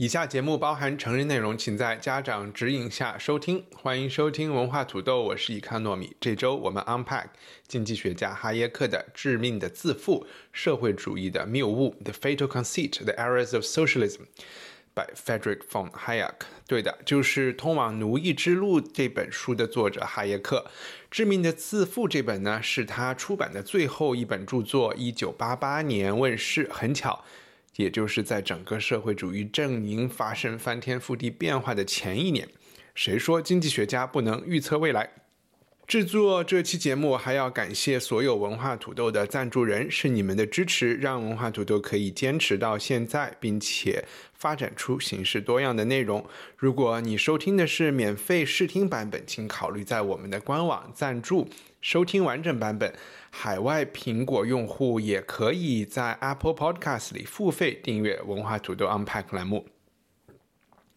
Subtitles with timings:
[0.00, 3.62] 以下节目包含成人内容，请在家长指引下收听。
[3.74, 6.16] 欢迎收听文化土豆，我是伊康糯米。
[6.18, 7.26] 这周我们 unpack
[7.68, 14.22] 经济学家哈耶克的《致命的自负：社会主义的谬误》（The Fatal Conceit: The Errors of Socialism）。
[14.92, 16.34] by Frederick von Hayek，
[16.66, 20.64] 对的，就是《通往奴役之路》这本书的作者哈耶克。
[21.10, 26.68] 《致命的自负》这本呢，是他出版的最后一本著作，一九八八年问世。
[26.72, 27.22] 很巧，
[27.76, 32.48] 也就是在整个社会主义阵营发生翻天覆地变化的前一年。
[32.94, 35.08] 谁说经济学家不能预测未来？
[35.90, 46.24] 制作这期节目还要感谢所有文化土豆的赞助人，是你们的支持让文化土豆可以坚持到现在，并且发展出形式多样的内容。
[46.56, 51.48] 如果你收听的是免费试听版本，请考虑在我们的官网赞助
[51.80, 52.94] 收听完整版本。
[53.30, 59.66] 海外苹果用户也可以在 Apple Podcast 里付费订阅文化土豆 Unpack 栏目。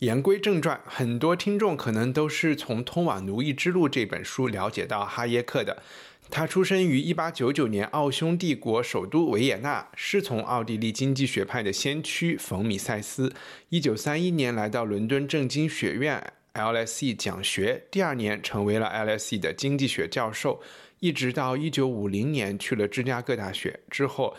[0.04, 5.82] 言归正传，很多听众可能都是从《通往奴役之路》这本书了解到哈耶克的。
[6.30, 13.32] 他出生于1899年奥匈帝国首都维也纳，师从奥地利经济学派的先驱冯·米塞斯。
[13.72, 16.22] 1931年来到伦敦政经学院
[16.54, 20.62] （LSE） 讲学，第二年成为了 LSE 的经济学教授，
[21.00, 24.36] 一直到1950年去了芝加哥大学之后。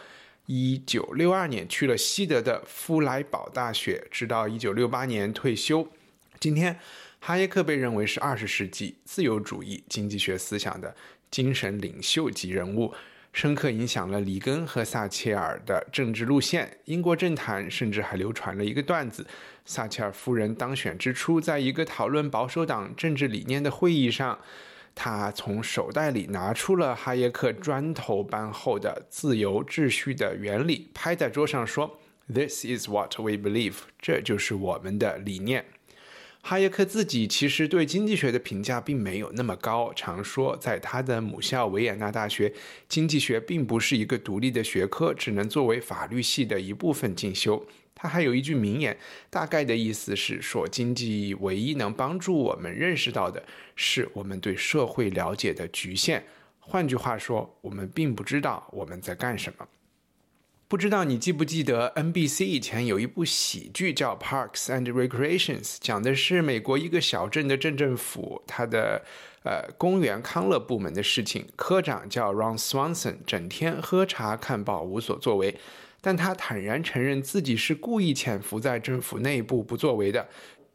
[0.47, 5.89] 一九六二年去了西德的夫莱堡大学，直到一九六八年退休。
[6.39, 6.79] 今天，
[7.19, 10.95] 哈耶克被认为是二十世纪自由主义经济学思想的
[11.31, 12.93] 精神领袖级人物，
[13.33, 16.77] 深刻影响了里根和撒切尔的政治路线。
[16.85, 19.27] 英国政坛甚至还流传了一个段子：
[19.65, 24.39] 撒切尔夫人当选之初，在一个讨论保守党政治理念的会议上。
[24.95, 31.99] 他从手袋里拿出了哈耶克砖头般厚的《自由秩序的原理》，拍在桌上说
[32.33, 35.65] ：“This is what we believe。”这就是我们的理念。
[36.43, 42.53] 哈耶克自己其实对经济学的评价并没有那么高，常说在他的母校维也纳大学，
[42.87, 47.67] 经济学并不是一个独立的学科，只能作为法律系的一部分进修。
[47.95, 48.97] 他还有一句名言，
[49.31, 53.43] 大概的意思是说，经济唯一能帮助我们认识到的
[53.77, 56.25] 是我们对社会了解的局限。
[56.59, 59.69] 换句话说，我们并不知道我们在干什么。
[60.67, 69.05] 不知道你记不记得 NBC 以前有一部喜剧叫《Parks and Recreations》，讲的是美国一个小镇的镇政府，它的
[69.45, 71.47] 呃公园康乐部门的事情。
[71.55, 75.55] 科长叫 Ron Swanson，整天喝茶看报，无所作为。
[76.05, 80.29] 但他坦然承认自己是故意潜伏在政府内部不作为的，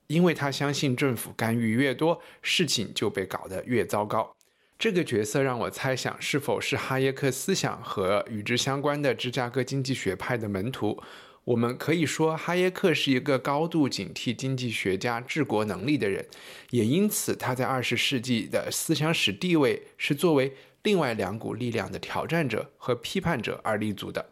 [0.07, 4.35] 因为他相信政府干预越多，事情就被搞得越糟糕。
[4.79, 10.99] 这个角色让我猜想，是否是哈耶克思想和与之相关的芝加哥经济学派的门徒？
[11.43, 16.25] 我们可以说，哈耶克是一个高度警惕经济学家治国能力的人，
[16.71, 20.51] 也因此他在二十世纪的思想史地位是作为
[20.81, 24.25] 另外两股力量的挑战者和批判者而立足的。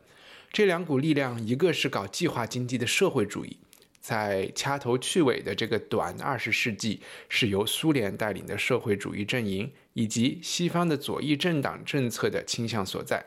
[0.51, 3.57] 这两股力量，一个是搞计划经济的社会主义，
[3.99, 13.19] 在掐头去尾的这个短二十世纪，是由苏联带领的社会主义阵营以及西方的左翼政党政策的倾向所在；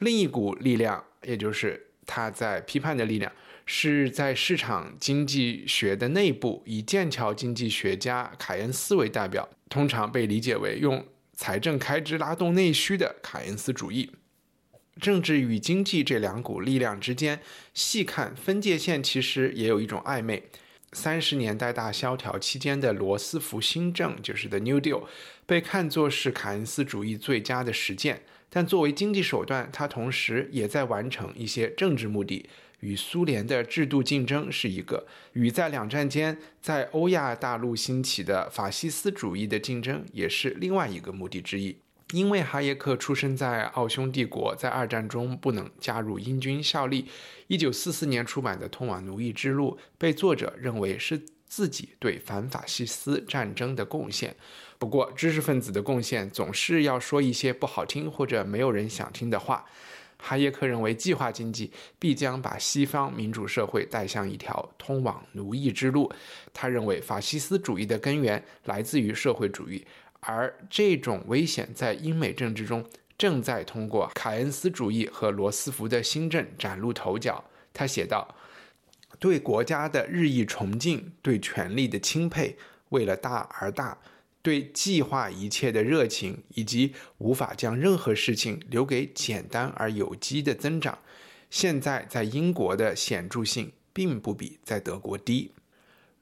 [0.00, 3.32] 另一股力量，也就是他在批判的力量，
[3.64, 14.10] 是在市场经济学的内部，以剑桥经济学家凯恩斯为代表，通常被理解为用财政开支拉动内需的凯恩斯主义。
[15.00, 17.40] 政治与经济这两股力量之间，
[17.74, 20.42] 细看分界线，其实也有一种暧昧。
[20.92, 25.04] 三十年代大萧条期间的罗斯福新政，就是 The New Deal，
[25.44, 28.22] 被看作是凯恩斯主义最佳的实践。
[28.48, 32.48] 但作为经济手段，它同时也在完成一些政治目的。
[32.80, 41.76] 与苏联的制度竞争是一个，与在两战间在欧亚大陆兴起的法西斯主义的竞争，也是另外一个目的之一。
[42.12, 47.06] 因为哈耶克出生在奥匈帝国，在二战中不能加入英军效力。
[47.48, 54.36] 一九四四年出版的《通往奴役之路》被作者认为是自己对反法西斯战争的贡献。
[54.78, 59.64] 不过，知识分子的贡献总是要说一些不好听或者没有人想听的话。
[60.18, 66.10] 哈耶克认为，计划经济必将把西方民主社会带向一条通往奴役之路。
[66.54, 69.86] 他认为，法西斯主义的根源来自于社会主义，
[70.26, 72.84] 而这种危险在英美政治中
[73.16, 77.44] 正在通过凯恩斯主义和罗斯福的新政崭露头角。
[77.72, 78.34] 他写道
[79.18, 82.56] ：“对国家的日益崇敬，对权力的钦佩，
[82.88, 83.98] 为了大而大。”
[84.42, 90.96] 对计划一切的热情，以及无法将任何事情留给简单而有机的增长，
[91.50, 95.50] 现在在英国的显著性并不比在德国低。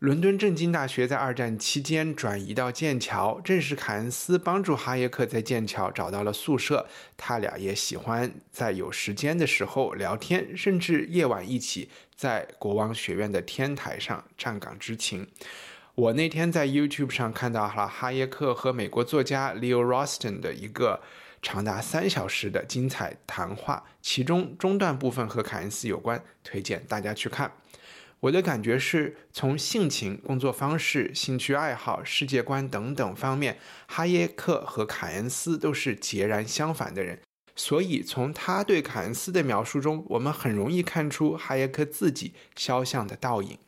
[0.05, 6.87] 伦敦政经大学在二战期间转移到剑桥，正是凯恩斯帮助哈耶克在剑桥找到了宿舍。
[7.17, 15.27] 他俩也喜欢在有时间的时候聊天，甚至夜晚一起在国王学院的天台上站岗执勤。
[15.95, 21.01] 我那天在 YouTube 上看到了哈耶克和美国作家 Leo Rosten 的一个
[21.41, 27.51] 长达三小时的精彩谈话，其中中段部分和凯恩斯有关，推荐大家去看。
[28.25, 37.21] 我的感觉是从性情、工作方式、兴趣爱好、世界观等等方面，哈耶克和凯恩斯都是截然相反的人。
[37.55, 43.59] 所以从他对凯恩斯的描述中，我们很容易看出哈耶克自己肖像的倒影。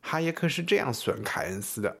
[0.00, 1.98] 哈耶克是这样损凯恩斯的：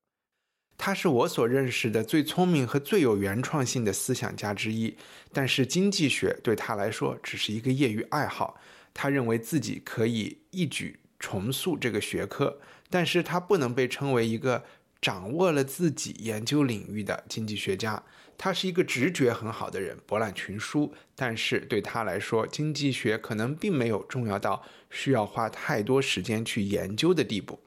[0.76, 4.96] 他是我所认识的最聪明和最有原创性的思想家之一，
[5.32, 8.60] 但是经济学对他来说只是一个业余爱好。
[8.92, 12.58] 他认为自己可以一举重塑这个学科，
[12.90, 14.64] 但是他不能被称为一个
[15.00, 18.02] 掌握了自己研究领域的经济学家。
[18.38, 27.58] 他是一个直觉很好的人，博览群书，但是对他来说，经济学可能并没有重要到需要花太多时间去研究的地步。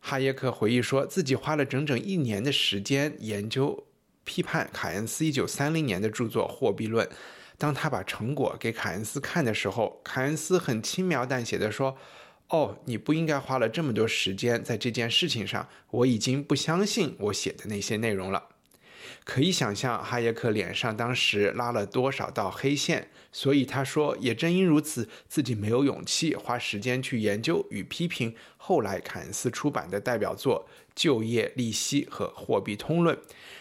[0.00, 3.86] 哈耶克回忆说，自己花了整整一年的时间研究、
[4.24, 7.06] 批判凯恩斯1930年的著作《货币论》。
[7.56, 11.96] 当他把成果给凯恩斯看的时候，凯恩斯很轻描淡写的说
[12.50, 15.68] ：“哦，你不应该花了这么多时间在这件事情上。
[15.90, 18.48] 我已经不相信我写的那些内容了。”
[19.24, 33.14] 可以想象哈耶克脸上当时拉了多少道黑线，所以他说，也正因如此，自己没有勇气花时间去研究与批评后来凯恩斯出版的代表作《就业、利息和货币通论》。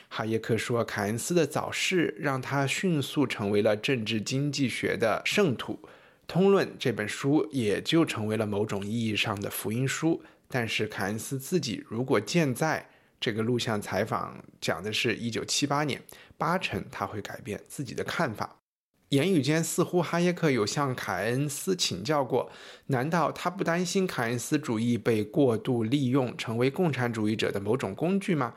[0.07, 5.73] 哈耶克说，凯恩斯的早逝让他迅速成为了政治经济学的圣徒，
[6.29, 10.21] 《通论》这本书也就成为了某种意义上的福音书。
[10.47, 12.87] 但是凯恩斯自己如果健在，
[13.19, 15.99] 这个录像采访讲的是一九七八年，
[16.37, 18.57] 八成他会改变自己的看法。
[19.09, 22.51] 言语间似乎哈耶克有向凯恩斯请教过，
[22.85, 28.53] 难道他不担心凯恩斯主义被过度利用，成为共产主义者的某种工具吗？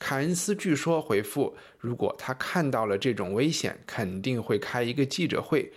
[0.00, 5.72] 凯恩斯据说回复：如果他看到了这种危险，肯定会开一个记者会，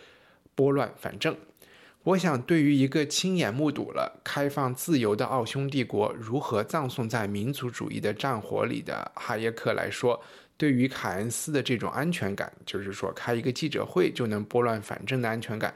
[0.55, 1.35] 拨乱反正。
[2.03, 10.21] 我想，对于一个亲眼目睹了开放自由的奥匈帝国如何葬送在民族主义的战火里的哈耶克来说，
[10.55, 15.73] 对于凯恩斯的这种安全感，就是说开一个记者会就能拨乱反正的安全感，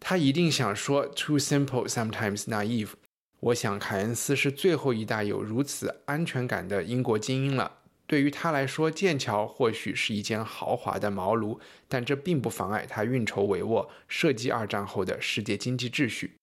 [0.00, 2.90] 他一定想说 “too simple, sometimes naive”。
[3.38, 7.81] 我想，凯恩斯是最后一代有如此安全感的英国精英了。
[8.12, 16.34] 对于他来说，剑桥或许是一间豪华的茅庐，但这并不妨碍他运筹帷幄，设计二战后的世界经济秩序。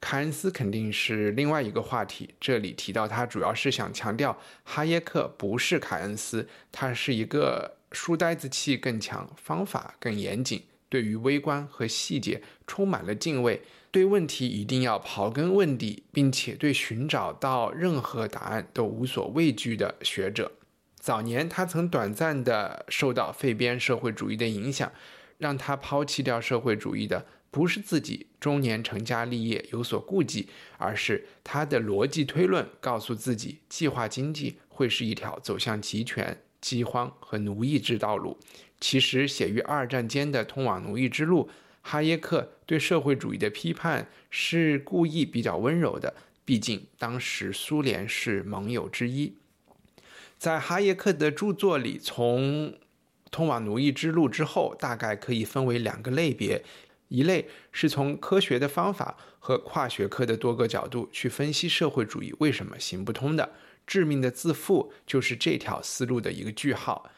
[0.00, 20.52] 凯恩斯肯定是另外一个话题，这里提到他主要是想强调，哈耶克不是凯恩斯，他是一个书呆子气更强、方法更严谨，对于微观和细节充满了敬畏，对问题一定要刨根问底，并且对寻找到任何答案都无所畏惧的学者。
[21.00, 24.92] 早年，他曾短暂地受到废边社会主义的影响，
[25.38, 38.38] 让他抛弃掉社会主义的不是自己中年成家立业有所顾忌，而是他的逻辑推论告诉自己，计划经济会是一条走向集权、饥荒和奴役之道路。
[38.78, 41.48] 其实，写于二战间的通往奴役之路，
[41.80, 46.14] 哈耶克对社会主义的批判是故意比较温柔的，
[46.44, 49.34] 毕竟当时苏联是盟友之一。
[50.40, 52.74] 在哈耶克的著作里，从
[53.30, 56.64] 通往奴役之路之后，大概可以分为两个类别：
[57.08, 63.44] 一类是从科学的方法和跨学科的多个角度去分析社会主义为什么行不通的，
[63.86, 67.10] 《致命的自负》就是这条思路的一个句号。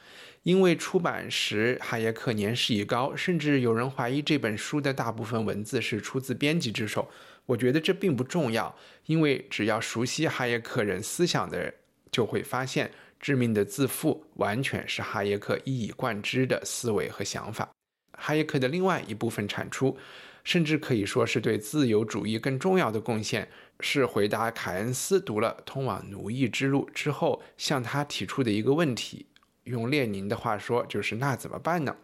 [0.42, 7.08] 因为出版时哈耶克年事已高，甚至有人怀疑这本书的大部分文字是出自编辑之手。
[7.46, 8.76] 我觉得这并不重要，
[9.06, 11.72] 因为只要熟悉哈耶克人思想的人，
[12.10, 12.90] 就会发现。
[13.22, 17.70] 致命的自负完全是哈耶克一以贯之的思维和想法。
[18.18, 19.96] 哈耶克的另外一部分产出，
[20.44, 23.48] 甚至可以说是对自由主义更重要的贡献，
[23.80, 29.24] 是回答凯恩斯读了《通往奴役之路》之后向他提出的一个问题。
[29.64, 31.96] 用列宁的话说，就是那怎么办呢？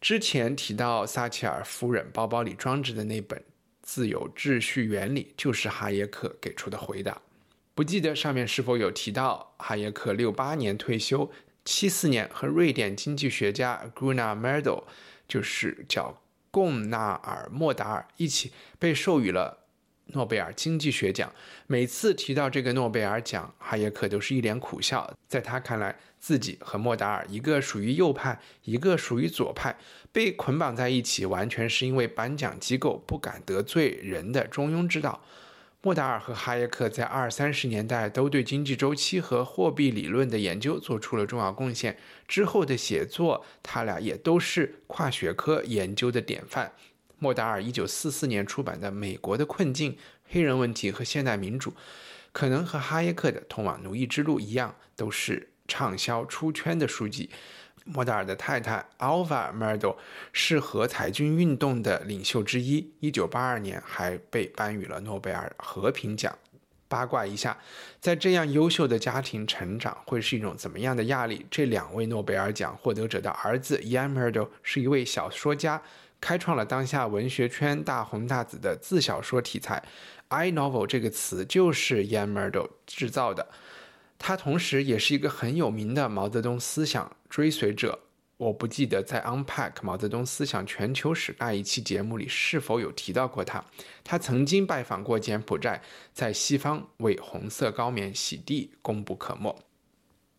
[0.00, 3.38] 之前提到撒切尔夫人包包里装着的那本
[3.82, 7.20] 《自由秩序原理》，就是哈耶克给出的回答。
[7.74, 11.30] 不记得上面是否有提到，哈耶克六八年退休，
[11.64, 14.84] 七四年和瑞典经济学家 Gunnar Myrdal，
[15.26, 19.58] 就是叫贡纳尔莫达尔一起被授予了。
[20.06, 21.32] 诺贝尔经济学奖，
[21.66, 25.10] 每次提到这个诺贝尔奖，哈耶克都是一脸苦笑。
[25.26, 29.74] 在他看来，自己和莫达尔一个属于右派，一个属于左派，
[30.10, 35.24] 被捆绑在一起，完全是因为颁奖机构不敢得罪人的中庸之道。
[35.84, 41.98] 莫达尔和哈耶克在二三十年代都对经济周期和货币理论的研究做出了重要贡献。
[42.28, 46.72] 之后的写作，他俩也都是跨学科研究的典范。
[47.18, 49.98] 莫达尔一九四四年出版的《美国的困境：
[50.28, 51.70] 黑人问题和现代民主》，
[52.30, 57.28] 可能和哈耶克的《通往奴役之路》一样，都是畅销出圈的书籍。
[57.84, 59.96] 莫达尔的太太 Alva Myrdal
[60.32, 66.36] 是和裁军运动的领袖之一，一九八二年还被颁予了诺贝尔和平奖。
[66.88, 67.56] 八卦一下，
[68.00, 71.46] 在这样优秀的家庭成长会是一种怎么样的压力？
[71.50, 75.80] 这两位诺贝尔奖获得者的儿子 Ian Myrdal 是一位小说家。
[76.20, 79.82] 开创了当下文学圈大红大紫的自小说题材
[80.28, 83.48] ，I novel 这个词就是 Ian Myrdal 制造的。
[84.24, 87.98] 他同时也是一个很有名的毛泽东思想追随者。
[88.36, 93.64] 我不记得在 Unpack 毛泽东思想全球史那一期节目里是否有提到过他。
[94.04, 95.80] 他曾经拜访过柬埔寨，
[96.12, 99.58] 在西方为红色高棉洗地，功不可没。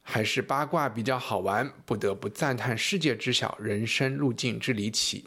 [0.02, 5.26] 还是八卦比较好玩，不得不赞叹世界之小人生路径之离奇。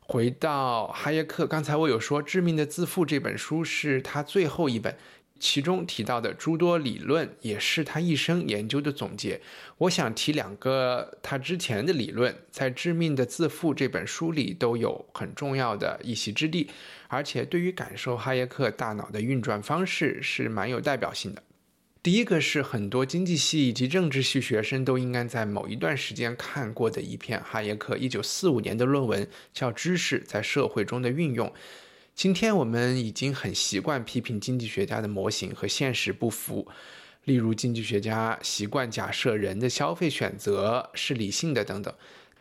[0.00, 4.96] 回到哈耶克，刚才我有说《致命的自负》这本书是他最后一本，
[5.40, 9.40] 其中提到的诸多理论也是他一生研究的总结。
[9.78, 16.70] 我想提两个他之前的理论，在《致命的自负》这本书里都有很重要的一席之地，
[17.08, 21.42] 而且对于感受哈耶克大脑的运转方式是蛮有代表性的。
[22.02, 31.48] 第一个是很多经济系以及政治系学生都应该在某一段时间看过的一篇哈耶克1945年的论文，叫《知识在社会中的运用》。
[32.14, 36.66] 今天我们已经很习惯批评经济学家的模型和现实不符，
[37.24, 41.92] 例如经济学家习惯假设人的消费选择是理性的等等。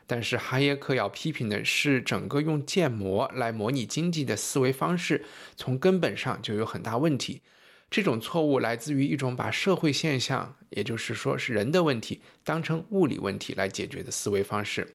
[0.05, 5.25] 但是哈耶克要批评的是整个用建模来模拟经济的思维方式，
[5.55, 7.41] 从根本上就有很大问题。
[7.89, 14.87] 这种错误来自于一种把社会现象，也就是说是人的问题，当成物理问题来解决的思维方式。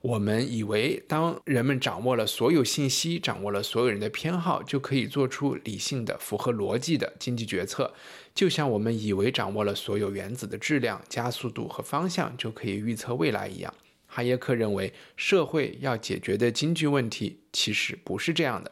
[0.00, 7.92] 我们以为，当人们掌握了所有信息，掌握了所有人的偏好，就可以做出理性的、符合逻辑的经济决策。
[8.32, 13.74] 就像我们以为掌握了所有原子的质量、加速度和方向，就可以预测未来一样。
[14.06, 18.70] 哈耶克认为，社会要解决的经济问题其实不是这样的。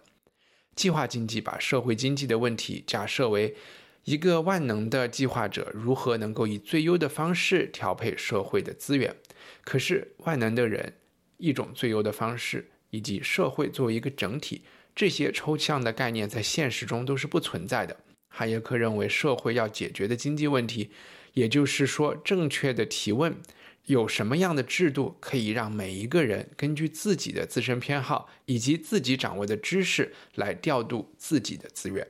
[0.76, 3.56] 计划经济把社会经济的问题假设为
[4.04, 9.16] 一个万能的计划者如何能够以最优的方式调配社会的资源。
[9.64, 10.94] 可是万能的人、
[11.38, 14.62] 一种最优的方式以及社会作为一个整体，
[14.94, 17.96] 这些抽象的概念在现实中都是不存在的。
[18.28, 20.90] 哈耶克认为，社会要解决的经济问题，
[21.34, 23.36] 也就是说，正确的提问。
[23.86, 32.04] 有什么样的制度可以让每一个人根据自己的自身偏好以及自己掌握的知识来调度自己的资源？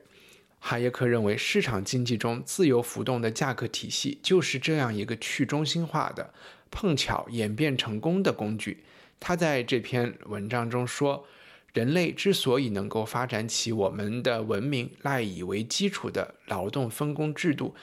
[0.59, 6.33] 哈耶克认为，市场经济中自由浮动的价格体系就是这样一个去中心化的、
[6.71, 8.83] 碰巧演变成功的工具。
[9.19, 11.25] 他在这篇文章中说，
[11.73, 17.75] 人类之所以能够发展起我们的文明赖以为基础的劳动分工制度。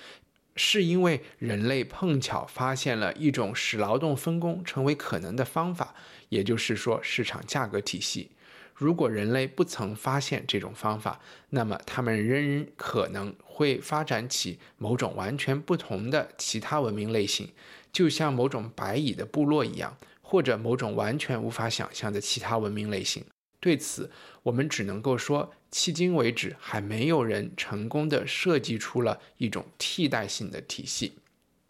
[0.57, 5.97] 是因为人类碰巧发现了一种使劳动分工成为可能的方法，
[6.29, 8.31] 也就是说市场价格体系。
[8.73, 17.51] 如果人类不曾发现这种方法，那么他们仍可能会发展起某种完全不同的其他文明类型，
[17.93, 19.97] 就像某种白蚁的部落一样，
[20.35, 23.25] 或者某种完全无法想象的其他文明类型。
[23.61, 24.11] 对此，
[24.43, 31.13] 我们只能够说，迄今为止还没有人成功的设计出了一种替代性的体系。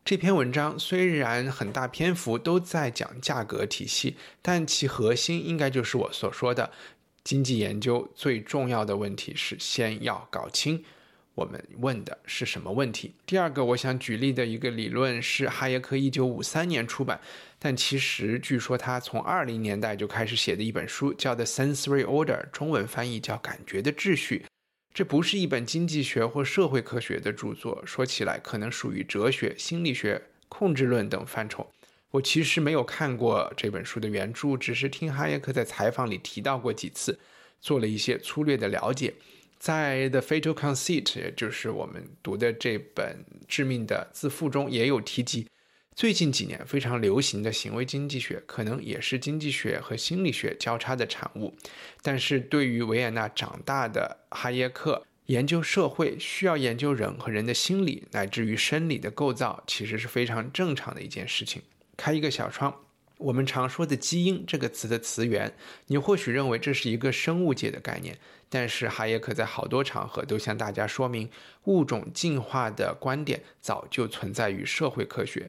[0.02, 6.72] 这篇文章虽然很大篇幅都在讲价格体系，但其核心应该就是我所说的，
[7.22, 10.82] 经济研究最重要的问题是先要搞清
[11.34, 13.14] 我们问的是什么问题。
[13.26, 17.20] 第二个，我想举例的一个理论是哈耶克一九五三年出版，
[17.58, 24.44] 但其实据说他从二零年代就开始写的一本书，叫《The Sensory Order》，中文翻译叫《感觉的秩序》。
[24.92, 31.68] 这不是一本经济学或社会科学的著作，说起来可能属于哲学、心理学、控制论等范畴。
[32.12, 37.18] 我其实没有看过这本书的原著，只是听哈耶克在采访里提到过几次，
[37.60, 39.12] 做了一些粗略的了解。
[39.64, 45.48] 在《The Fatal Conceit》，也就是我们读的这本《致命的自负》中，也有提及。
[45.96, 51.56] 最近几年非常流行的行为经济学，可能也是经济学和心理学交叉的产物。
[52.02, 61.62] 但是对于维也纳长大的哈耶克，研究社会需要研究人和人的心理，乃至于生理的构造，其实是非常正常的一件事情。
[61.96, 62.82] 开一个小窗，
[63.18, 65.54] 我们常说的“基因”这个词的词源，
[65.86, 68.18] 你或许认为这是一个生物界的概念，
[68.48, 71.30] 但是哈耶克在好多场合都向大家说明，
[71.64, 75.48] 物种进化的观点早就存在于社会科学。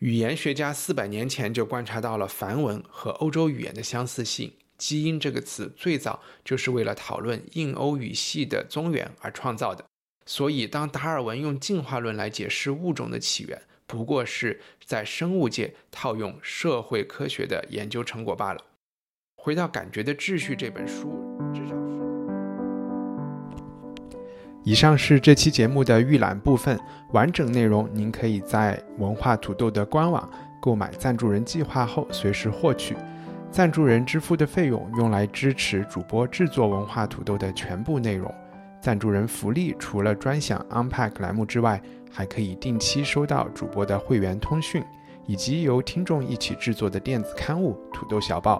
[0.00, 4.52] 语言学家四百年前就观察到了梵文和欧洲语言的相似性。
[4.76, 9.84] 基因这个词最早就是为了讨论印欧语系的宗源而创造的。
[10.24, 18.60] 所以，当达尔文用进化论来解释物种的起源，不过是在生物界套用社会科学的研究成果罢了。
[19.34, 21.18] 回到《感觉的秩序》这本书，
[21.54, 21.98] 至少是。
[24.62, 26.78] 以上是这期节目的预览部分，
[27.12, 30.30] 完整内容您可以在文化土豆的官网
[30.60, 32.94] 购买赞助人计划后随时获取。
[33.50, 38.30] 赞助人支付的费用用来支持主播制作文化土豆的全部内容。
[38.82, 44.83] 赞助人福利除了专享 Unpack 栏目之外，还可以定期收到主播的会员通讯，
[45.25, 48.57] 以及由听众一起制作的电子刊物《土豆小报》。